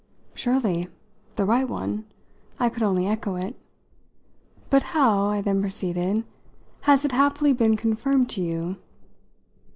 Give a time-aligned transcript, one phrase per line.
[0.33, 0.87] "Surely;
[1.35, 2.05] the right one"
[2.59, 3.53] I could only echo it.
[4.71, 6.23] "But how," I then proceeded,
[6.89, 8.77] "has it happily been confirmed to you?"